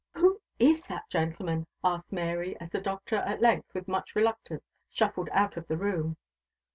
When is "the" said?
2.71-2.81, 5.67-5.77